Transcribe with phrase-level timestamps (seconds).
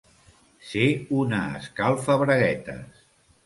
[0.69, 0.87] Ser
[1.19, 3.01] una escalfabraguetes.